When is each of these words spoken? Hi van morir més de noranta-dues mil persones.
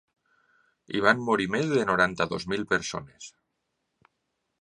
Hi 0.93 1.01
van 1.07 1.19
morir 1.27 1.45
més 1.55 1.69
de 1.73 1.83
noranta-dues 1.89 2.47
mil 2.53 2.65
persones. 2.73 3.29